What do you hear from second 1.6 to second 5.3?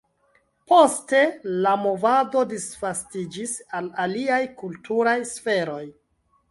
la movado disvastiĝis al aliaj kulturaj